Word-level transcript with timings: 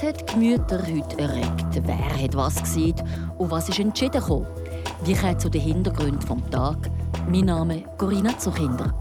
Was 0.00 0.08
hat 0.08 0.20
die 0.20 0.32
Gemüter 0.32 0.78
heute 0.78 1.18
erregt? 1.18 1.82
Wer 1.82 2.22
hat 2.22 2.34
was 2.34 2.62
gesehen? 2.62 2.94
Und 3.36 3.50
was 3.50 3.68
ist 3.68 3.80
entschieden 3.80 4.18
gekommen? 4.18 4.46
Wie 5.04 5.12
kommt 5.12 5.40
zu 5.42 5.50
den 5.50 5.60
Hintergründen 5.60 6.20
des 6.20 6.50
Tages? 6.50 6.90
Mein 7.28 7.44
Name 7.44 7.80
ist 7.80 7.98
Corinna 7.98 8.38
Zuchinder. 8.38 8.94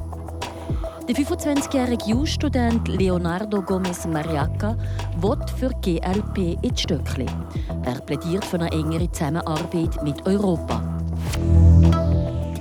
Der 1.07 1.15
25-jährige 1.15 2.03
Jus-Student 2.05 2.85
Leonardo 2.89 3.61
Gomez 3.61 4.05
Mariaca 4.07 4.75
will 5.21 5.37
für 5.57 5.69
GLP 5.81 6.61
ins 6.63 6.81
Stöckli. 6.81 7.27
Er 7.85 8.01
plädiert 8.01 8.43
für 8.43 8.59
eine 8.59 8.69
engere 8.71 9.09
Zusammenarbeit 9.09 10.03
mit 10.03 10.25
Europa. 10.27 10.81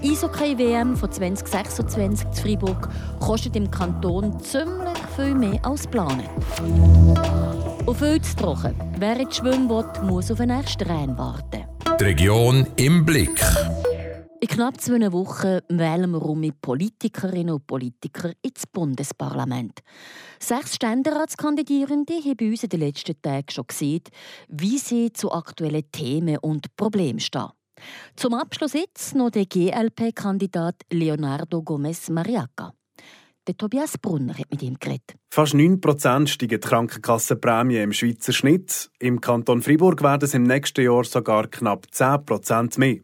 Die 0.00 0.12
Eishockey-WM 0.12 0.96
von 0.96 1.10
2026 1.10 2.30
zu 2.30 2.42
Freiburg 2.42 2.88
kostet 3.18 3.56
im 3.56 3.68
Kanton 3.68 4.38
ziemlich 4.38 4.98
viel 5.16 5.34
mehr 5.34 5.58
als 5.64 5.82
geplant. 5.82 6.22
Auf 7.88 8.00
viel 8.00 8.20
zu 8.20 8.36
trocken. 8.36 8.74
Wer 8.98 9.18
ins 9.18 9.38
Schwimmen 9.38 9.66
will, 9.70 9.82
muss 10.02 10.30
auf 10.30 10.36
den 10.36 10.54
nächsten 10.54 10.82
Rennen 10.82 11.16
warten. 11.16 11.64
Die 11.98 12.04
Region 12.04 12.66
im 12.76 13.06
Blick. 13.06 13.42
In 14.42 14.48
knapp 14.48 14.78
zwei 14.78 15.10
Wochen 15.10 15.60
wählen 15.70 16.10
wir 16.10 16.20
um 16.20 16.38
mit 16.38 16.60
Politikerinnen 16.60 17.54
und 17.54 17.66
Politikern 17.66 18.34
ins 18.42 18.66
Bundesparlament. 18.66 19.80
Sechs 20.38 20.74
Ständeratskandidierende 20.74 22.12
haben 22.12 22.36
bei 22.36 22.50
uns 22.50 22.62
in 22.64 22.68
den 22.68 22.80
letzten 22.80 23.22
Tagen 23.22 23.50
schon 23.50 23.66
gesehen, 23.66 24.02
wie 24.48 24.76
sie 24.76 25.10
zu 25.10 25.32
aktuellen 25.32 25.90
Themen 25.90 26.36
und 26.42 26.76
Problemen 26.76 27.20
stehen. 27.20 27.48
Zum 28.16 28.34
Abschluss 28.34 28.74
jetzt 28.74 29.14
noch 29.14 29.30
der 29.30 29.46
GLP-Kandidat 29.46 30.74
Leonardo 30.92 31.62
Gomez 31.62 32.10
Mariaca. 32.10 32.74
Der 33.48 33.56
Tobias 33.56 33.96
Brunner 33.96 34.34
hat 34.36 34.50
mit 34.50 34.62
ihm 34.62 34.78
geredet. 34.78 35.14
Fast 35.30 35.54
9% 35.54 36.26
steigen 36.26 36.60
die 36.60 36.68
Krankenkassenprämien 36.68 37.82
im 37.82 37.92
Schweizer 37.94 38.34
Schnitt. 38.34 38.90
Im 38.98 39.22
Kanton 39.22 39.62
Fribourg 39.62 40.02
werden 40.02 40.24
es 40.24 40.34
im 40.34 40.42
nächsten 40.42 40.84
Jahr 40.84 41.02
sogar 41.04 41.46
knapp 41.46 41.86
10% 41.90 42.78
mehr. 42.78 42.98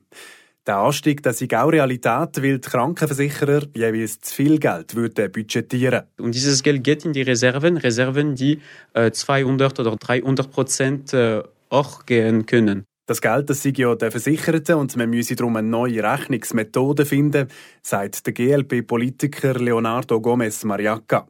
Der 0.66 0.76
Anstieg 0.76 1.22
das 1.22 1.40
ist 1.40 1.54
auch 1.54 1.72
Realität, 1.72 2.42
weil 2.42 2.58
die 2.58 2.68
Krankenversicherer 2.68 3.62
jeweils 3.74 4.20
zu 4.20 4.34
viel 4.34 4.58
Geld 4.58 4.94
würden 4.94 5.32
budgetieren 5.32 6.02
Und 6.18 6.34
dieses 6.34 6.62
Geld 6.62 6.84
geht 6.84 7.06
in 7.06 7.14
die 7.14 7.22
Reserven, 7.22 7.78
Reserven, 7.78 8.34
die 8.34 8.60
äh, 8.92 9.10
200 9.10 9.80
oder 9.80 9.96
300 9.96 10.50
Prozent 10.50 11.14
äh, 11.14 11.42
auch 11.70 12.04
gehen 12.04 12.44
können. 12.44 12.84
Das 13.06 13.20
Geld 13.20 13.50
das 13.50 13.62
sei 13.62 13.74
ja 13.76 13.94
der 13.94 14.10
Versicherten 14.10 14.76
und 14.76 14.96
man 14.96 15.10
müsse 15.10 15.36
darum 15.36 15.56
eine 15.56 15.68
neue 15.68 16.02
Rechnungsmethode 16.02 17.04
finden, 17.04 17.48
sagt 17.82 18.26
der 18.26 18.32
GLP-Politiker 18.32 19.54
Leonardo 19.54 20.22
Gomez 20.22 20.64
Mariaca. 20.64 21.28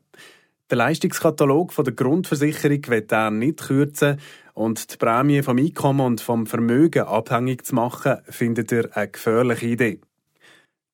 Der 0.71 0.79
Leistungskatalog 0.79 1.75
der 1.75 1.93
Grundversicherung 1.93 2.87
wird 2.87 3.11
er 3.11 3.33
nicht 3.33 3.67
kürzen 3.67 4.21
und 4.55 4.93
die 4.93 4.97
Prämie 4.97 5.43
vom 5.43 5.59
Einkommen 5.59 6.07
und 6.07 6.21
vom 6.21 6.47
Vermögen 6.47 7.03
abhängig 7.03 7.67
zu 7.67 7.75
machen, 7.75 8.19
findet 8.29 8.71
er 8.71 8.97
eine 8.97 9.09
gefährliche 9.09 9.67
Idee. 9.67 10.01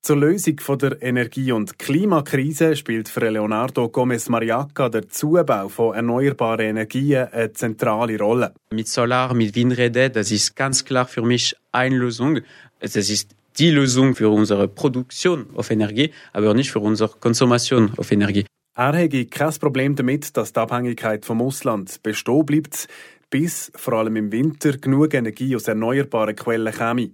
Zur 0.03 0.17
Lösung 0.17 0.55
der 0.79 0.99
Energie- 1.03 1.51
und 1.51 1.77
Klimakrise 1.77 2.75
spielt 2.75 3.07
für 3.07 3.29
Leonardo 3.29 3.87
Gomez 3.87 4.29
Mariaca 4.29 4.89
der 4.89 5.07
Zubau 5.07 5.69
von 5.69 5.93
erneuerbaren 5.93 6.69
Energien 6.69 7.27
eine 7.31 7.53
zentrale 7.53 8.17
Rolle. 8.17 8.51
Mit 8.73 8.87
Solar, 8.87 9.35
mit 9.35 9.53
Windräder, 9.53 10.09
das 10.09 10.31
ist 10.31 10.55
ganz 10.55 10.83
klar 10.85 11.05
für 11.05 11.21
mich 11.21 11.55
eine 11.71 11.97
Lösung. 11.97 12.39
Das 12.79 12.95
ist 12.95 13.35
die 13.59 13.69
Lösung 13.69 14.15
für 14.15 14.29
unsere 14.29 14.67
Produktion 14.67 15.45
auf 15.53 15.69
Energie, 15.69 16.11
aber 16.33 16.55
nicht 16.55 16.71
für 16.71 16.79
unsere 16.79 17.11
Konsumation 17.19 17.91
auf 17.97 18.11
Energie. 18.11 18.47
Er 18.75 18.93
hätte 18.95 19.27
kein 19.27 19.53
Problem 19.53 19.95
damit, 19.95 20.35
dass 20.35 20.51
die 20.51 20.59
Abhängigkeit 20.61 21.25
vom 21.25 21.43
Ausland 21.43 22.01
bestehen 22.01 22.43
bleibt, 22.47 22.87
bis 23.29 23.71
vor 23.75 23.93
allem 23.93 24.15
im 24.15 24.31
Winter 24.31 24.79
genug 24.79 25.13
Energie 25.13 25.55
aus 25.55 25.67
erneuerbaren 25.67 26.35
Quellen 26.35 26.73
käme. 26.73 27.11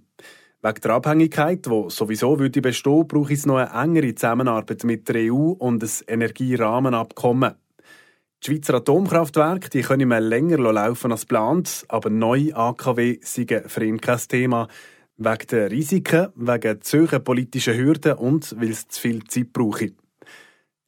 Wegen 0.60 0.80
der 0.80 0.90
Abhängigkeit, 0.90 1.66
die 1.66 1.84
sowieso 1.88 2.40
würde 2.40 2.60
bestehen, 2.60 3.06
brauche 3.06 3.32
es 3.32 3.46
noch 3.46 3.58
eine 3.58 3.80
engere 3.80 4.14
Zusammenarbeit 4.14 4.82
mit 4.82 5.08
der 5.08 5.32
EU 5.32 5.52
und 5.52 5.84
ein 5.84 5.90
Energierahmenabkommen. 6.08 7.54
Die 8.42 8.46
Schweizer 8.46 8.74
Atomkraftwerke 8.74 9.70
die 9.70 9.82
können 9.82 10.08
mehr 10.08 10.20
länger 10.20 10.58
laufen 10.58 11.12
als 11.12 11.22
geplant, 11.22 11.84
aber 11.88 12.10
neue 12.10 12.56
AKW 12.56 13.18
sind 13.22 13.52
für 13.66 13.84
ihn 13.84 14.00
kein 14.00 14.18
Thema. 14.18 14.68
Wegen 15.16 15.46
der 15.48 15.70
Risiken, 15.70 16.28
wegen 16.34 16.80
hohen 16.92 17.24
politischen 17.24 17.76
Hürden 17.76 18.14
und 18.14 18.56
weil 18.60 18.70
es 18.70 18.88
zu 18.88 19.00
viel 19.00 19.24
Zeit 19.24 19.52
brauche. 19.52 19.92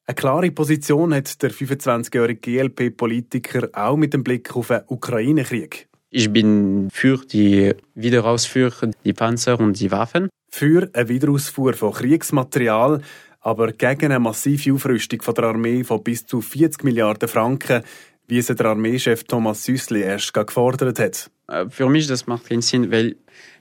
Eine 0.06 0.14
klare 0.16 0.50
Position 0.50 1.14
hat 1.14 1.40
der 1.42 1.52
25-jährige 1.52 2.40
GLP-Politiker 2.40 3.68
auch 3.72 3.96
mit 3.96 4.14
dem 4.14 4.24
Blick 4.24 4.56
auf 4.56 4.66
den 4.66 4.82
Ukraine-Krieg. 4.88 5.89
Ich 6.12 6.32
bin 6.32 6.88
für 6.90 7.24
die 7.24 7.72
Wiederausfuhr, 7.94 8.72
die 9.04 9.12
Panzer 9.12 9.60
und 9.60 9.78
die 9.78 9.92
Waffen. 9.92 10.28
Für 10.50 10.90
eine 10.92 11.08
Wiederausfuhr 11.08 11.72
von 11.74 11.92
Kriegsmaterial, 11.92 13.00
aber 13.40 13.70
gegen 13.70 14.06
eine 14.06 14.18
massive 14.18 14.74
Aufrüstung 14.74 15.22
von 15.22 15.34
der 15.34 15.44
Armee 15.44 15.84
von 15.84 16.02
bis 16.02 16.26
zu 16.26 16.40
40 16.40 16.82
Milliarden 16.82 17.28
Franken, 17.28 17.84
wie 18.26 18.38
es 18.38 18.48
der 18.48 18.66
Armeechef 18.66 19.22
Thomas 19.22 19.64
Süssli 19.64 20.00
erst 20.00 20.34
gefordert 20.34 20.98
hat. 20.98 21.30
Äh, 21.46 21.66
für 21.70 21.88
mich 21.88 22.08
das 22.08 22.26
macht 22.26 22.48
keinen 22.48 22.62
Sinn, 22.62 22.90
weil 22.90 23.14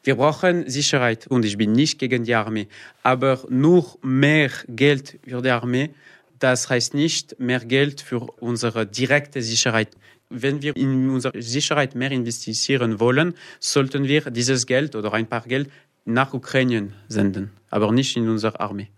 wir 0.03 0.15
brauchen 0.15 0.67
Sicherheit 0.67 1.27
und 1.27 1.45
ich 1.45 1.55
bin 1.55 1.73
nicht 1.73 1.99
gegen 1.99 2.23
die 2.23 2.33
Armee. 2.33 2.67
Aber 3.03 3.45
nur 3.49 3.85
mehr 4.01 4.49
Geld 4.67 5.19
für 5.23 5.43
die 5.43 5.51
Armee, 5.51 5.91
das 6.39 6.67
heißt 6.67 6.95
nicht 6.95 7.39
mehr 7.39 7.59
Geld 7.59 8.01
für 8.01 8.21
unsere 8.39 8.87
direkte 8.87 9.43
Sicherheit 9.43 9.89
wenn 10.29 10.61
wir 10.61 10.75
in 10.75 11.09
unsere 11.09 11.41
Sicherheit 11.41 11.95
mehr 11.95 12.11
investieren 12.11 12.99
wollen, 12.99 13.33
sollten 13.59 14.03
wir 14.05 14.21
dieses 14.31 14.65
Geld 14.65 14.95
oder 14.95 15.13
ein 15.13 15.27
paar 15.27 15.41
Geld 15.41 15.69
nach 16.05 16.33
Ukraine 16.33 16.93
senden, 17.07 17.51
aber 17.69 17.91
nicht 17.91 18.15
in 18.15 18.29
unsere 18.29 18.59
Armee. 18.59 18.89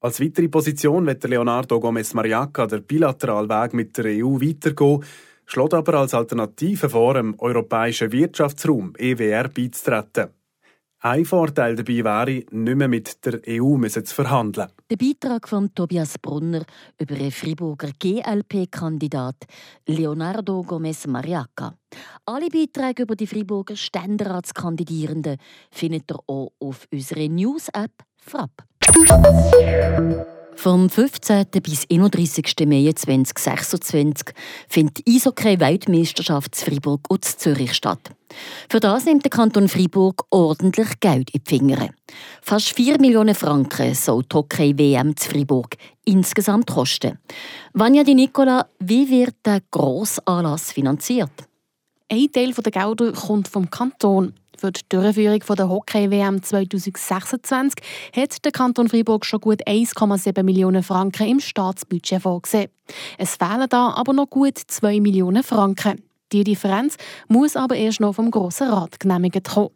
Als 0.00 0.20
weitere 0.20 0.48
Position 0.48 1.06
wird 1.06 1.24
Leonardo 1.24 1.80
Gomez 1.80 2.14
Mariaca 2.14 2.66
der 2.66 2.80
bilaterale 2.80 3.48
Weg 3.48 3.74
mit 3.74 3.96
der 3.98 4.24
EU 4.24 4.40
weitergehen, 4.40 5.02
schlägt 5.46 5.74
aber 5.74 5.94
als 5.94 6.14
Alternative 6.14 6.88
vor, 6.88 7.14
dem 7.14 7.34
Europäischen 7.38 8.12
Wirtschaftsraum 8.12 8.94
EWR 8.98 9.48
beizutreten. 9.48 10.35
Ein 11.00 11.24
Vorteil 11.24 11.76
dabei 11.76 12.02
wäre, 12.02 12.44
nicht 12.50 12.76
mehr 12.76 12.88
mit 12.88 13.24
der 13.24 13.40
EU 13.48 13.78
zu 13.86 14.14
verhandeln. 14.14 14.68
Der 14.90 14.96
Beitrag 14.96 15.48
von 15.48 15.74
Tobias 15.74 16.18
Brunner 16.18 16.64
über 16.98 17.14
den 17.14 17.30
Friburger 17.30 17.90
GLP-Kandidat 17.98 19.36
Leonardo 19.86 20.62
Gomez 20.62 21.06
Mariaca. 21.06 21.74
Alle 22.24 22.48
Beiträge 22.48 23.02
über 23.02 23.14
die 23.14 23.26
Friburger 23.26 23.76
Ständeratskandidierenden 23.76 25.36
findet 25.70 26.10
ihr 26.10 26.18
auch 26.26 26.52
auf 26.58 26.88
unserer 26.90 27.28
News-App 27.28 27.92
Frapp. 28.16 28.64
Vom 30.56 30.88
15. 30.88 31.46
bis 31.62 31.86
31. 31.90 32.66
Mai 32.66 32.90
2026 32.92 34.34
findet 34.68 35.06
die 35.06 35.16
Eishockey-Weltmeisterschaft 35.16 36.54
zu 36.54 36.64
Freiburg 36.64 37.02
und 37.08 37.24
zu 37.24 37.36
Zürich 37.36 37.74
statt. 37.74 38.10
Für 38.68 38.80
das 38.80 39.04
nimmt 39.04 39.24
der 39.24 39.30
Kanton 39.30 39.68
Freiburg 39.68 40.24
ordentlich 40.30 40.98
Geld 41.00 41.30
in 41.30 41.42
die 41.44 41.48
Finger. 41.48 41.90
Fast 42.40 42.74
4 42.74 42.98
Millionen 42.98 43.34
Franken 43.34 43.94
soll 43.94 44.24
die 44.24 44.34
Hockey-WM 44.34 45.16
zu 45.16 45.30
Freiburg 45.30 45.76
insgesamt 46.04 46.68
kosten. 46.68 47.18
Vanja 47.74 48.02
Di 48.02 48.14
Nicola, 48.14 48.66
wie 48.80 49.08
wird 49.08 49.36
der 49.44 49.60
Grossanlass 49.70 50.72
finanziert? 50.72 51.32
Ein 52.10 52.30
Teil 52.32 52.52
der 52.52 52.72
Gelder 52.72 53.12
kommt 53.12 53.48
vom 53.48 53.68
Kanton. 53.68 54.32
Für 54.58 54.72
die 54.72 54.80
Durchführung 54.88 55.42
der 55.56 55.68
Hockey-WM 55.68 56.42
2026 56.42 57.74
hat 58.14 58.42
der 58.42 58.52
Kanton 58.52 58.88
Freiburg 58.88 59.26
schon 59.26 59.40
gut 59.40 59.66
1,7 59.66 60.42
Millionen 60.42 60.82
Franken 60.82 61.28
im 61.28 61.40
Staatsbudget 61.40 62.22
vorgesehen. 62.22 62.70
Es 63.18 63.36
fehlen 63.36 63.66
da 63.68 63.90
aber 63.90 64.14
noch 64.14 64.30
gut 64.30 64.58
2 64.58 65.00
Millionen 65.00 65.42
Franken. 65.42 66.02
Die 66.32 66.42
Differenz 66.42 66.96
muss 67.28 67.54
aber 67.54 67.76
erst 67.76 68.00
noch 68.00 68.14
vom 68.14 68.30
Grossen 68.30 68.68
Rat 68.68 68.98
genehmigt 68.98 69.46
kommen. 69.46 69.70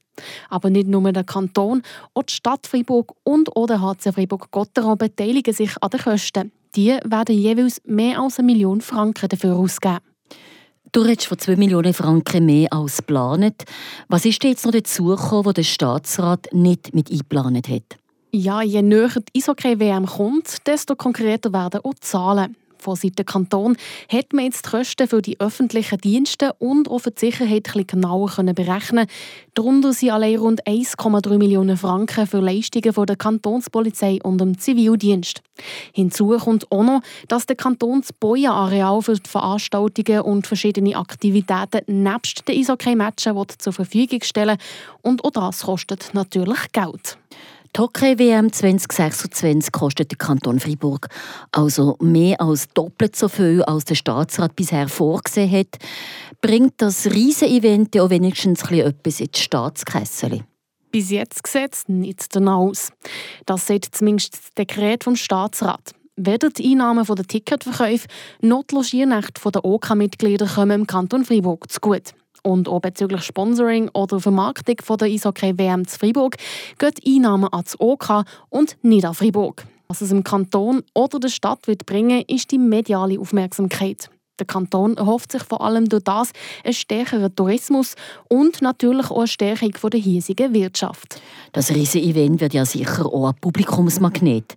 Aber 0.49 0.71
nicht 0.71 0.89
nur 0.89 1.13
der 1.13 1.25
Kanton, 1.25 1.83
auch 2.15 2.23
die 2.23 2.33
Stadt 2.33 2.67
Freiburg 2.67 3.13
und 3.23 3.55
oder 3.57 3.83
HC 3.83 4.13
Freiburg-Gotteron 4.13 4.97
beteiligen 4.97 5.55
sich 5.55 5.73
an 5.83 5.91
den 5.91 6.01
Kosten. 6.01 6.53
Die 6.75 6.97
werden 7.05 7.37
jeweils 7.37 7.83
mehr 7.85 8.21
als 8.21 8.39
eine 8.39 8.47
Million 8.47 8.81
Franken 8.81 9.29
dafür 9.29 9.57
ausgeben. 9.57 9.99
Du 10.93 11.03
redest 11.03 11.29
von 11.29 11.39
2 11.39 11.55
Millionen 11.55 11.95
Franken 11.95 12.47
mehr 12.47 12.73
als 12.73 12.97
geplant. 12.97 13.63
Was 14.09 14.25
ist 14.25 14.43
jetzt 14.43 14.65
noch 14.65 14.73
dazugekommen, 14.73 15.45
was 15.45 15.55
der 15.55 15.63
Staatsrat 15.63 16.49
nicht 16.53 16.93
mit 16.93 17.13
eingeplant 17.13 17.69
hat? 17.69 17.97
Ja, 18.33 18.63
je 18.63 18.83
näher 18.83 19.11
die 19.33 19.39
Eishockey-WM 19.39 20.07
kommt, 20.07 20.67
desto 20.67 20.97
konkreter 20.97 21.53
werden 21.53 21.81
auch 21.85 21.95
die 21.95 22.01
Zahlen. 22.01 22.57
Von 22.81 22.97
Seiten 22.97 23.27
Kanton 23.27 23.77
hat 24.09 24.33
man 24.33 24.47
jetzt 24.47 24.67
die 24.67 24.71
Kosten 24.71 25.07
für 25.07 25.23
die 25.23 25.39
öffentlichen 25.39 25.99
Dienste 25.99 26.55
und 26.55 26.89
auch 26.89 27.01
für 27.01 27.11
die 27.11 27.21
Sicherheit 27.21 27.75
ein 27.75 27.87
genauer 27.87 28.31
berechnen 28.55 29.07
Darunter 29.55 29.93
sind 29.93 30.11
allein 30.11 30.39
rund 30.39 30.65
1,3 30.67 31.37
Millionen 31.37 31.77
Franken 31.77 32.27
für 32.27 32.41
Leistungen 32.41 32.93
von 32.93 33.07
der 33.07 33.17
Kantonspolizei 33.17 34.19
und 34.23 34.41
dem 34.41 34.59
Zivildienst. 34.59 35.43
Hinzu 35.93 36.39
kommt 36.39 36.71
auch 36.71 36.83
noch, 36.83 37.03
dass 37.29 37.47
der 37.47 37.57
Kanton 37.57 38.03
für 38.03 38.37
die 38.37 39.29
Veranstaltungen 39.29 40.21
und 40.23 40.47
verschiedene 40.47 40.97
Aktivitäten 40.97 42.03
nebst 42.03 42.49
den 42.49 42.61
Eishockey-Matchen 42.61 43.37
zur 43.59 43.73
Verfügung 43.73 44.23
stellen 44.23 44.57
und 45.03 45.25
auch 45.25 45.31
das 45.31 45.63
kostet 45.63 46.11
natürlich 46.15 46.73
Geld. 46.73 47.19
Die 47.77 47.81
Hockey-WM 47.81 48.53
2026 48.53 49.71
kostet 49.71 50.11
der 50.11 50.19
Kanton 50.19 50.59
Freiburg 50.59 51.07
also 51.53 51.97
mehr 52.01 52.41
als 52.41 52.69
doppelt 52.69 53.15
so 53.15 53.29
viel, 53.29 53.63
als 53.63 53.85
der 53.85 53.95
Staatsrat 53.95 54.57
bisher 54.57 54.89
vorgesehen 54.89 55.53
hat. 55.53 55.79
Bringt 56.41 56.75
das 56.79 57.07
Riesen-Event 57.07 57.97
auch 58.01 58.11
wenigstens 58.11 58.69
etwas 58.69 59.21
ins 59.21 59.39
Staatskessel? 59.39 60.43
Bis 60.91 61.11
jetzt 61.11 61.47
sieht 61.47 61.75
es 61.75 61.89
nicht 61.89 62.35
danach 62.35 62.57
aus. 62.57 62.93
Das 63.47 63.69
sagt 63.69 63.95
zumindest 63.95 64.35
das 64.35 64.51
Dekret 64.59 65.05
vom 65.05 65.15
Staatsrat. 65.15 65.95
Weder 66.17 66.51
die 66.51 66.73
Einnahmen 66.73 67.05
von 67.05 67.15
den 67.15 67.29
Ticketverkäufen 67.29 68.11
noch 68.41 68.65
die 68.65 68.75
Logiernächte 68.75 69.49
der 69.49 69.65
OK-Mitglieder 69.65 70.47
kommen 70.47 70.81
im 70.81 70.87
Kanton 70.89 71.25
Freiburg 71.25 71.71
zu 71.71 71.79
gut. 71.81 72.15
Und 72.43 72.69
auch 72.69 72.81
bezüglich 72.81 73.23
Sponsoring 73.23 73.91
oder 73.95 74.21
Vermarktung 74.21 74.77
von 74.83 74.99
der 74.99 75.09
Eishockey-WM 75.09 75.87
zu 75.87 75.99
Freiburg 75.99 76.37
die 76.81 77.17
Einnahmen 77.17 77.49
ans 77.53 77.77
OK 77.79 78.25
und 78.49 78.77
nicht 78.83 79.05
an 79.05 79.15
Freiburg. 79.15 79.67
Was 79.89 80.01
es 80.01 80.13
im 80.13 80.23
Kanton 80.23 80.83
oder 80.95 81.19
der 81.19 81.29
Stadt 81.29 81.67
wird 81.67 81.85
bringen, 81.85 82.23
ist 82.29 82.51
die 82.53 82.59
mediale 82.59 83.19
Aufmerksamkeit. 83.19 84.09
Der 84.41 84.47
Kanton 84.47 84.97
erhofft 84.97 85.33
sich 85.33 85.43
vor 85.43 85.61
allem 85.61 85.89
durch 85.89 86.05
das 86.05 86.33
einen 86.65 86.73
stärkeren 86.73 87.35
Tourismus 87.35 87.95
und 88.29 88.63
natürlich 88.63 89.11
auch 89.11 89.19
eine 89.19 89.29
Stärkung 89.29 89.73
der 89.91 90.01
hiesigen 90.01 90.55
Wirtschaft. 90.55 91.21
Das 91.53 91.71
riesige 91.71 92.07
Event 92.07 92.41
wird 92.41 92.55
ja 92.55 92.65
sicher 92.65 93.05
auch 93.05 93.29
ein 93.29 93.35
Publikumsmagnet. 93.41 94.55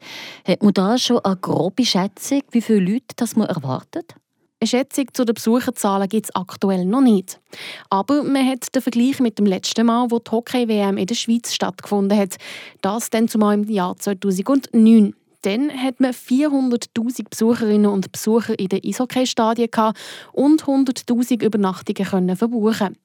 Hat 0.48 0.64
man 0.64 0.74
da 0.74 0.98
schon 0.98 1.20
eine 1.20 1.36
grobe 1.36 1.86
Schätzung, 1.86 2.42
wie 2.52 2.62
viele 2.62 2.80
Leute 2.80 3.14
das 3.18 3.36
man 3.36 3.48
erwartet? 3.48 4.16
Eine 4.64 4.70
Schätzung 4.70 5.08
zu 5.12 5.26
den 5.26 5.36
Besucherzahlen 5.36 6.08
gibt 6.08 6.28
es 6.28 6.36
aktuell 6.38 6.86
noch 6.86 7.02
nicht. 7.02 7.38
Aber 7.90 8.24
man 8.24 8.48
hat 8.48 8.74
den 8.74 8.82
Vergleich 8.82 9.20
mit 9.20 9.38
dem 9.38 9.46
letzten 9.46 9.86
Mal, 9.86 10.10
wo 10.10 10.20
die 10.20 10.32
Hockey-WM 10.32 10.96
in 10.96 11.06
der 11.06 11.16
Schweiz 11.16 11.54
stattgefunden 11.54 12.18
hat. 12.18 12.38
Das 12.82 13.10
dann 13.10 13.28
zumal 13.28 13.56
im 13.56 13.70
Jahr 13.70 13.98
2009. 13.98 15.16
Dann 15.42 15.70
hat 15.70 16.00
man 16.00 16.12
400.000 16.12 17.30
Besucherinnen 17.30 17.92
und 17.92 18.10
Besucher 18.14 18.58
in 18.58 18.70
den 18.70 18.80
Eishockey-Stadien 18.86 19.70
und 20.32 20.64
100.000 20.64 21.44
Übernachtungen 21.44 22.10
können 22.10 22.38
verbuchen. 22.38 22.96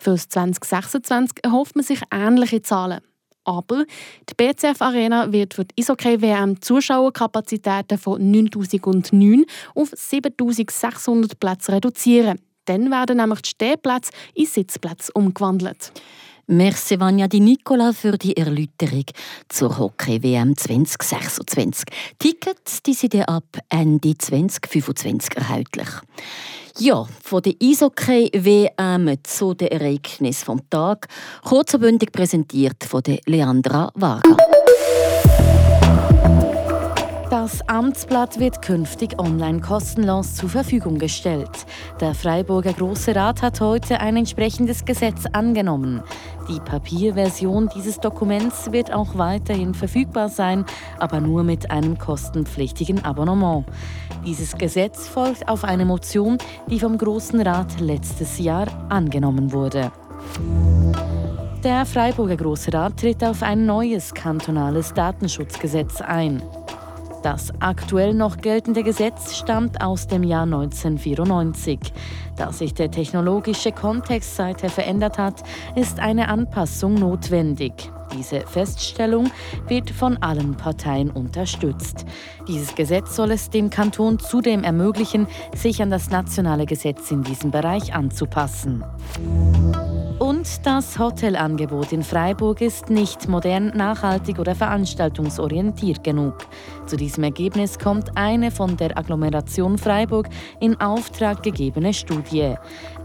Für 0.00 0.16
2026 0.16 1.44
erhofft 1.44 1.76
man 1.76 1.84
sich 1.84 2.00
ähnliche 2.10 2.60
Zahlen. 2.62 3.02
Aber 3.44 3.84
die 4.28 4.34
BCF 4.34 4.80
Arena 4.80 5.30
wird 5.32 5.54
für 5.54 5.64
die 5.64 5.82
Eishockey-WM 5.82 6.60
Zuschauerkapazitäten 6.60 7.98
von 7.98 8.30
9009 8.30 9.44
auf 9.74 9.90
7600 9.94 11.38
Plätze 11.38 11.72
reduzieren. 11.72 12.38
Dann 12.64 12.90
werden 12.90 13.18
nämlich 13.18 13.42
die 13.42 13.50
Stehplätze 13.50 14.10
in 14.34 14.46
Sitzplätze 14.46 15.12
umgewandelt. 15.12 15.92
Merci 16.46 17.00
Vanja 17.00 17.26
Di 17.26 17.40
Nicola 17.40 17.92
für 17.94 18.18
die 18.18 18.36
Erläuterung 18.36 19.06
zur 19.48 19.78
Hockey-WM 19.78 20.54
2026. 20.54 21.86
Tickets 22.18 22.82
die 22.82 22.92
sind 22.92 23.26
ab 23.26 23.44
Ende 23.70 24.16
2025 24.18 25.36
erhältlich. 25.36 25.88
Ja, 26.78 27.06
von 27.22 27.40
der 27.40 27.54
Eishockey-WM 27.62 29.18
zu 29.22 29.54
den 29.54 29.68
Ereignissen 29.68 30.44
vom 30.44 30.70
Tag, 30.70 31.06
kurzverbündig 31.44 32.10
präsentiert 32.10 32.82
von 32.82 33.00
der 33.00 33.20
Leandra 33.26 33.92
Varga. 33.94 34.36
Das 37.36 37.68
Amtsblatt 37.68 38.38
wird 38.38 38.62
künftig 38.62 39.18
online 39.18 39.60
kostenlos 39.60 40.36
zur 40.36 40.48
Verfügung 40.48 41.00
gestellt. 41.00 41.66
Der 42.00 42.14
Freiburger 42.14 42.72
Große 42.72 43.12
Rat 43.16 43.42
hat 43.42 43.60
heute 43.60 43.98
ein 43.98 44.16
entsprechendes 44.16 44.84
Gesetz 44.84 45.26
angenommen. 45.32 46.00
Die 46.48 46.60
Papierversion 46.60 47.68
dieses 47.74 47.98
Dokuments 47.98 48.70
wird 48.70 48.92
auch 48.92 49.18
weiterhin 49.18 49.74
verfügbar 49.74 50.28
sein, 50.28 50.64
aber 51.00 51.20
nur 51.20 51.42
mit 51.42 51.72
einem 51.72 51.98
kostenpflichtigen 51.98 53.04
Abonnement. 53.04 53.66
Dieses 54.24 54.56
Gesetz 54.56 55.08
folgt 55.08 55.48
auf 55.48 55.64
eine 55.64 55.84
Motion, 55.84 56.38
die 56.70 56.78
vom 56.78 56.96
Großen 56.96 57.40
Rat 57.40 57.80
letztes 57.80 58.38
Jahr 58.38 58.68
angenommen 58.90 59.50
wurde. 59.50 59.90
Der 61.64 61.84
Freiburger 61.84 62.36
Große 62.36 62.72
Rat 62.72 63.00
tritt 63.00 63.24
auf 63.24 63.42
ein 63.42 63.66
neues 63.66 64.14
kantonales 64.14 64.94
Datenschutzgesetz 64.94 66.00
ein. 66.00 66.40
Das 67.24 67.54
aktuell 67.58 68.12
noch 68.12 68.36
geltende 68.36 68.82
Gesetz 68.82 69.34
stammt 69.34 69.80
aus 69.80 70.06
dem 70.06 70.24
Jahr 70.24 70.42
1994. 70.42 71.78
Da 72.36 72.52
sich 72.52 72.74
der 72.74 72.90
technologische 72.90 73.72
Kontext 73.72 74.36
seither 74.36 74.68
verändert 74.68 75.16
hat, 75.16 75.42
ist 75.74 76.00
eine 76.00 76.28
Anpassung 76.28 76.92
notwendig. 76.92 77.72
Diese 78.14 78.42
Feststellung 78.42 79.30
wird 79.68 79.88
von 79.88 80.18
allen 80.18 80.54
Parteien 80.58 81.08
unterstützt. 81.10 82.04
Dieses 82.46 82.74
Gesetz 82.74 83.16
soll 83.16 83.30
es 83.30 83.48
dem 83.48 83.70
Kanton 83.70 84.18
zudem 84.18 84.62
ermöglichen, 84.62 85.26
sich 85.56 85.80
an 85.80 85.88
das 85.88 86.10
nationale 86.10 86.66
Gesetz 86.66 87.10
in 87.10 87.22
diesem 87.22 87.50
Bereich 87.50 87.94
anzupassen. 87.94 88.84
Und 90.24 90.64
das 90.64 90.98
Hotelangebot 90.98 91.92
in 91.92 92.02
Freiburg 92.02 92.62
ist 92.62 92.88
nicht 92.88 93.28
modern, 93.28 93.66
nachhaltig 93.76 94.38
oder 94.38 94.54
veranstaltungsorientiert 94.54 96.02
genug. 96.02 96.38
Zu 96.86 96.96
diesem 96.96 97.24
Ergebnis 97.24 97.78
kommt 97.78 98.16
eine 98.16 98.50
von 98.50 98.74
der 98.78 98.96
Agglomeration 98.96 99.76
Freiburg 99.76 100.30
in 100.60 100.80
Auftrag 100.80 101.42
gegebene 101.42 101.92
Studie. 101.92 102.54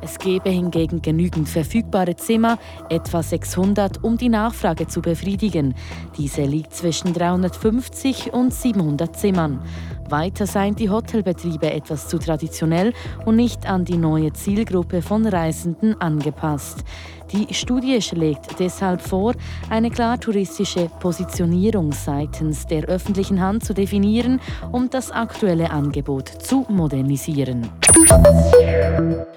Es 0.01 0.18
gebe 0.18 0.50
hingegen 0.50 1.01
genügend 1.01 1.50
verfügbare 1.50 2.16
Zimmer, 2.16 2.57
etwa 2.90 3.22
600, 3.22 4.04
um 4.04 4.18
die 4.18 4.30
Nachfrage 4.30 4.88
zu 4.88 5.01
befriedigen. 5.01 5.75
Diese 6.18 6.44
liegt 6.44 6.74
zwischen 6.74 7.13
350 7.13 8.34
und 8.34 8.54
700 8.54 9.16
Zimmern. 9.16 9.62
Weiter 10.10 10.48
seien 10.48 10.75
die 10.75 10.90
Hotelbetriebe 10.90 11.72
etwas 11.72 12.07
zu 12.07 12.18
traditionell 12.18 12.94
und 13.25 13.36
nicht 13.36 13.68
an 13.68 13.86
die 13.86 13.98
neue 13.98 14.34
Zielgruppe 14.34 15.01
von 15.01 15.25
Reisenden 15.28 16.00
angepasst. 16.02 16.84
Die 17.31 17.54
Studie 17.54 18.02
schlägt 18.02 18.60
deshalb 18.60 19.02
vor, 19.02 19.36
eine 19.70 19.92
klar 19.92 20.20
touristische 20.20 20.90
Positionierung 21.00 21.92
seitens 21.92 22.66
der 22.66 22.86
öffentlichen 22.86 23.40
Hand 23.40 23.64
zu 23.64 23.76
definieren, 23.76 24.42
um 24.72 24.90
das 24.90 25.12
aktuelle 25.12 25.70
Angebot 25.70 26.28
zu 26.28 26.66
modernisieren. 26.70 27.70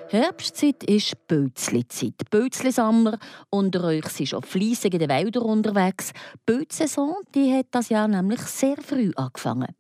Herbstzeit 0.09 0.85
ist 0.85 1.27
Bötzli-Zeit. 1.27 2.31
Bötzli-Sammler 2.31 3.19
unter 3.51 3.85
euch 3.85 4.07
sind 4.07 4.29
schon 4.29 4.43
fleissig 4.43 4.95
in 4.95 5.01
den 5.01 5.11
Wäldern 5.11 5.43
unterwegs. 5.43 6.13
Die 6.15 6.53
Bötzsaison 6.53 7.17
die 7.35 7.53
hat 7.53 7.67
das 7.73 7.91
Jahr 7.91 8.09
nämlich 8.09 8.41
sehr 8.41 8.77
früh 8.79 9.11
angefangen. 9.17 9.75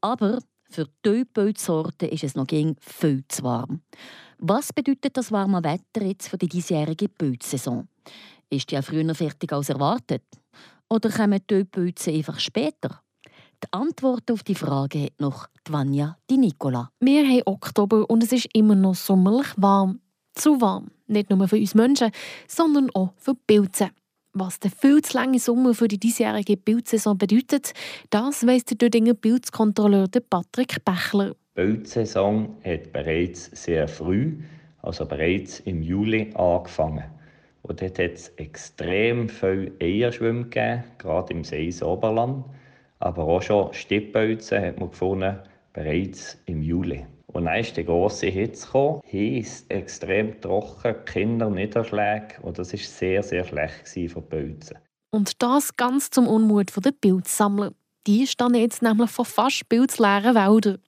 Aber 0.00 0.38
für 0.68 0.86
die 1.04 1.24
Pilzsorten 1.24 2.08
ist 2.08 2.24
es 2.24 2.34
noch 2.34 2.46
viel 2.48 3.24
zu 3.28 3.42
warm. 3.44 3.82
Was 4.44 4.72
bedeutet 4.72 5.16
das 5.16 5.30
warme 5.30 5.62
Wetter 5.62 6.04
jetzt 6.04 6.28
für 6.28 6.36
die 6.36 6.48
diesjährige 6.48 7.08
Pilzsaison? 7.08 7.86
Ist 8.50 8.68
die 8.68 8.74
ja 8.74 8.82
früher 8.82 9.14
fertig 9.14 9.52
als 9.52 9.68
erwartet? 9.68 10.24
Oder 10.88 11.10
kommen 11.10 11.38
die 11.48 11.62
Pilze 11.62 12.10
einfach 12.10 12.40
später? 12.40 13.04
Die 13.62 13.72
Antwort 13.72 14.28
auf 14.32 14.42
die 14.42 14.56
Frage 14.56 15.04
hat 15.04 15.20
noch 15.20 15.46
die 15.64 15.72
Vanja 15.72 16.18
Di 16.28 16.38
Nicola. 16.38 16.90
Wir 16.98 17.24
haben 17.24 17.42
Oktober 17.46 18.10
und 18.10 18.24
es 18.24 18.32
ist 18.32 18.48
immer 18.52 18.74
noch 18.74 18.96
sommerlich 18.96 19.46
warm. 19.58 20.00
Zu 20.34 20.60
warm. 20.60 20.90
Nicht 21.06 21.30
nur 21.30 21.46
für 21.46 21.56
uns 21.56 21.76
Menschen, 21.76 22.10
sondern 22.48 22.90
auch 22.94 23.12
für 23.18 23.36
Pilze. 23.36 23.90
Was 24.32 24.58
der 24.58 24.72
viel 24.72 25.02
zu 25.02 25.18
lange 25.18 25.38
Sommer 25.38 25.72
für 25.72 25.86
die 25.86 26.00
diesjährige 26.00 26.56
Bildsaison 26.56 27.16
bedeutet, 27.16 27.74
das 28.10 28.44
weiss 28.44 28.64
der 28.64 28.76
Dödinger 28.76 29.14
Bildkontrolleur 29.14 30.08
Patrick 30.08 30.84
Bechler. 30.84 31.36
Die 31.54 31.60
Bildsaison 31.60 32.56
hat 32.64 32.94
bereits 32.94 33.50
sehr 33.52 33.86
früh, 33.86 34.38
also 34.80 35.04
bereits 35.04 35.60
im 35.60 35.82
Juli, 35.82 36.30
angefangen. 36.34 37.04
Und 37.60 37.82
dort 37.82 37.98
hat 37.98 38.12
es 38.12 38.28
extrem 38.36 39.28
viel 39.28 39.70
Eierschwimmen 39.78 40.44
gegeben, 40.44 40.84
gerade 40.96 41.34
im 41.34 41.44
Seis-Oberland. 41.44 42.46
Aber 43.00 43.24
auch 43.24 43.42
schon 43.42 43.72
Stippbölzen 43.74 44.64
hat 44.64 44.80
man 44.80 44.90
gefunden, 44.90 45.36
bereits 45.74 46.38
im 46.46 46.62
Juli. 46.62 47.04
Und 47.26 47.44
dann 47.44 47.60
ist 47.60 47.76
die 47.76 47.84
grosse 47.84 48.28
Hitze 48.28 48.66
gekommen, 48.66 49.02
heiß, 49.12 49.66
extrem 49.68 50.40
trocken, 50.40 51.04
Kinderniederschläge 51.04 52.36
und 52.40 52.58
das 52.58 52.72
war 52.72 52.78
sehr, 52.78 53.22
sehr 53.22 53.44
schlecht 53.44 53.88
für 53.88 54.00
die 54.00 54.20
Pilze. 54.20 54.76
Und 55.10 55.42
das 55.42 55.76
ganz 55.76 56.08
zum 56.08 56.26
Unmut 56.26 56.72
der 56.82 56.92
Pilzsammler. 56.92 57.72
Die 58.06 58.26
stehen 58.26 58.54
jetzt 58.54 58.82
nämlich 58.82 59.10
vor 59.10 59.24
fast 59.24 59.68
pilzleeren 59.68 60.34
Wäldern. 60.34 60.78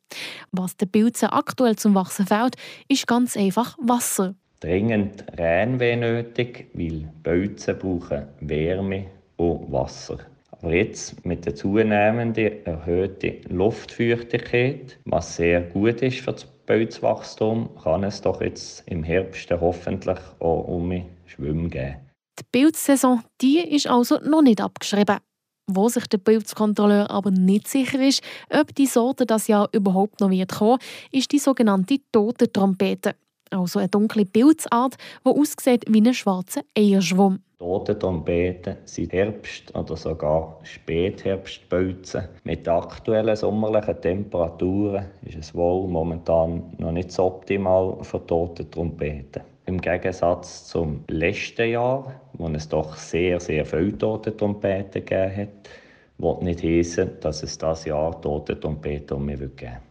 Was 0.51 0.77
den 0.77 0.91
Pilzen 0.91 1.29
aktuell 1.29 1.77
zum 1.77 1.95
Wachsen 1.95 2.27
fehlt, 2.27 2.57
ist 2.89 3.07
ganz 3.07 3.37
einfach 3.37 3.77
Wasser. 3.81 4.35
Dringend 4.61 5.25
wäre 5.37 5.97
nötig, 5.97 6.71
weil 6.75 7.09
Pilze 7.23 7.75
brauchen 7.75 8.27
Wärme 8.41 9.07
und 9.37 9.71
Wasser. 9.71 10.19
Aber 10.51 10.73
jetzt 10.75 11.25
mit 11.25 11.45
der 11.45 11.55
zunehmenden 11.55 12.65
erhöhten 12.65 13.43
Luftfeuchtigkeit, 13.55 14.99
was 15.05 15.37
sehr 15.37 15.61
gut 15.61 16.01
ist 16.03 16.21
für 16.21 16.33
das 16.33 16.47
Pilzwachstum, 16.67 17.69
kann 17.83 18.05
es 18.05 18.23
doch 18.23 18.41
jetzt 18.41 18.89
im 18.89 19.03
Herbst 19.05 19.51
hoffentlich 19.51 20.19
auch 20.41 20.65
um 20.67 21.05
Schwimmen 21.27 21.71
geben. 21.71 21.97
Die 22.39 22.45
Pilzsaison 22.51 23.23
die 23.41 23.59
ist 23.59 23.87
also 23.87 24.19
noch 24.19 24.43
nicht 24.43 24.61
abgeschrieben. 24.61 25.19
Wo 25.67 25.89
sich 25.89 26.07
der 26.09 26.19
Pilzkontrolleur 26.19 27.11
aber 27.11 27.31
nicht 27.31 27.69
sicher 27.69 28.01
ist, 28.01 28.23
ob 28.51 28.75
die 28.75 28.87
Sorte 28.87 29.25
das 29.25 29.49
Jahr 29.49 29.69
überhaupt 29.73 30.21
noch 30.21 30.31
wird 30.31 30.53
kommen, 30.53 30.79
ist 31.11 31.33
die 31.33 31.39
sogenannte 31.39 31.99
tote 32.13 32.53
Trompete. 32.53 33.15
Also 33.51 33.79
eine 33.79 33.89
dunkle 33.89 34.27
Pilzart, 34.27 34.97
die 35.25 35.31
aussieht 35.31 35.85
wie 35.89 36.01
ein 36.01 36.13
schwarzer 36.13 36.63
Eierschwamm. 36.77 37.41
Tote 37.59 37.99
Trompeten 37.99 38.77
sind 38.85 39.13
Herbst- 39.15 39.75
oder 39.75 39.97
sogar 39.97 40.59
Spätherbstpilze. 40.65 42.29
Mit 42.43 42.69
aktuellen 42.69 43.37
sommerlichen 43.37 44.01
Temperaturen 44.03 45.07
ist 45.23 45.39
es 45.39 45.55
wohl 45.55 45.89
momentan 45.89 46.75
noch 46.77 46.93
nicht 46.93 47.11
so 47.11 47.25
optimal 47.25 47.97
für 48.03 48.27
tote 48.27 48.71
Trompeten. 48.71 49.54
Im 49.67 49.81
Gegensatz 49.81 50.67
zum 50.67 51.05
letzten 51.09 51.71
Jahr, 51.71 52.21
wo 52.35 52.49
es 52.49 52.69
doch 52.69 52.97
sehr, 52.97 53.41
sehr 53.41 53.65
viele 53.65 53.97
tote 53.97 54.37
Trompeten 54.37 55.05
gegeben 55.05 55.37
hat, 55.37 55.71
will 56.19 56.37
nicht 56.43 56.63
heißen, 56.63 57.21
dass 57.21 57.43
es 57.43 57.57
das 57.57 57.87
Jahr 57.87 58.21
tote 58.21 58.61
Trompeten 58.61 59.25
mehr 59.25 59.37
geben 59.37 59.59
wird. 59.59 59.83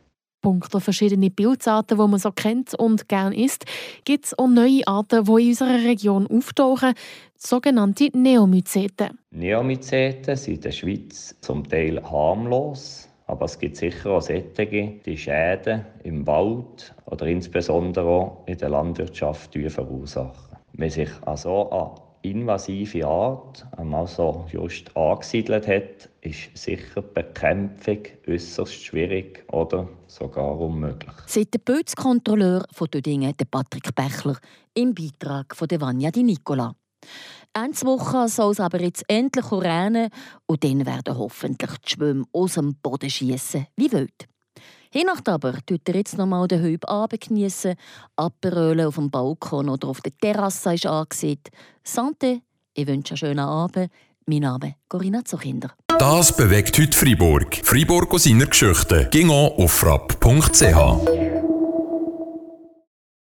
Punkto 0.43 0.79
verschiedene 0.81 1.31
Pilzarten, 1.31 1.97
die 1.97 2.07
man 2.07 2.19
so 2.19 2.31
kennt 2.31 2.75
und 2.75 3.07
gern 3.07 3.31
isst, 3.31 3.65
gibt 4.03 4.25
es 4.25 4.37
auch 4.37 4.47
neue 4.47 4.85
Arten, 4.85 5.23
die 5.23 5.41
in 5.41 5.49
unserer 5.49 5.83
Region 5.85 6.27
auftauchen, 6.27 6.93
sogenannte 7.37 8.09
Neomyceten. 8.13 9.17
Neomyceten 9.31 10.35
sind 10.35 10.55
in 10.55 10.61
der 10.61 10.71
Schweiz 10.71 11.35
zum 11.39 11.67
Teil 11.67 12.03
harmlos, 12.03 13.07
aber 13.27 13.45
es 13.45 13.57
gibt 13.59 13.77
sicher 13.77 14.11
auch 14.11 14.21
solche, 14.21 14.99
die 15.05 15.17
Schäden 15.17 15.85
im 16.03 16.25
Wald 16.27 16.93
oder 17.05 17.25
insbesondere 17.25 18.07
auch 18.07 18.43
in 18.45 18.57
der 18.57 18.69
Landwirtschaft 18.69 19.57
verursachen. 19.67 20.57
Wenn 20.73 20.89
sich 20.89 21.09
also 21.25 21.69
eine 21.71 21.91
invasive 22.23 23.05
Art 23.05 23.65
also 23.77 24.45
just 24.51 24.95
angesiedelt 24.95 25.67
hat, 25.67 26.09
ist 26.21 26.55
sicher 26.55 27.01
die 27.01 27.13
Bekämpfung 27.13 27.99
äußerst 28.27 28.73
schwierig 28.73 29.43
oder 29.51 29.87
sogar 30.07 30.59
unmöglich. 30.59 31.13
Seit 31.27 31.53
der 31.53 31.59
Pilzkontrolleur 31.59 32.65
von 32.71 32.87
Dödingen, 32.87 33.33
Patrick 33.51 33.93
Bechler, 33.93 34.37
im 34.73 34.95
Beitrag 34.95 35.55
von 35.55 35.67
Vanya 35.69 36.11
Di 36.11 36.23
Nicola. 36.23 36.73
Ende 37.55 37.81
Woche 37.85 38.27
soll 38.29 38.51
es 38.51 38.59
aber 38.59 38.81
jetzt 38.81 39.03
endlich 39.07 39.51
regnen 39.51 40.09
und 40.47 40.63
dann 40.63 40.85
werden 40.87 41.17
hoffentlich 41.17 41.69
die 41.85 41.89
Schwimmen 41.91 42.25
aus 42.33 42.55
dem 42.55 42.75
Boden 42.81 43.11
schiessen 43.11 43.67
wie 43.75 43.91
wild. 43.91 44.27
Hinacht 44.91 45.29
aber 45.29 45.53
tut 45.65 45.87
er 45.87 45.95
jetzt 45.95 46.17
nochmal 46.17 46.47
den 46.47 46.63
Hüb 46.63 46.83
geniessen, 47.19 47.75
Aperöle 48.15 48.87
auf 48.87 48.95
dem 48.95 49.11
Balkon 49.11 49.69
oder 49.69 49.87
auf 49.87 50.01
der 50.01 50.17
Terrasse 50.17 50.73
ist 50.73 50.87
angesehen. 50.87 51.41
Sante, 51.83 52.41
ich 52.73 52.87
wünsche 52.87 53.13
einen 53.13 53.17
schönen 53.17 53.39
Abend. 53.39 53.91
Mein 54.25 54.39
Name 54.39 54.67
ist 54.69 54.75
Corinna 54.89 55.23
Zuchinder. 55.23 55.73
Das 55.99 56.35
bewegt 56.35 56.77
heute 56.79 56.97
Freiburg. 56.97 57.61
Freiburg 57.63 58.13
aus 58.13 58.23
seiner 58.23 58.47
Geschichte. 58.47 59.09
Ging 59.11 59.29
auf 59.29 59.71
frapp.ch. 59.71 61.32